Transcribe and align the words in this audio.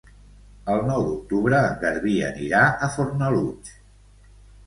El 0.75 0.79
nou 0.85 1.03
d'octubre 1.09 1.59
en 1.67 1.75
Garbí 1.83 2.15
anirà 2.29 2.61
a 2.87 2.89
Fornalutx. 2.97 3.73